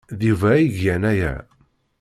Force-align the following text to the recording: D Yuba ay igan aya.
D 0.19 0.19
Yuba 0.27 0.47
ay 0.55 0.63
igan 0.71 1.03
aya. 1.11 1.33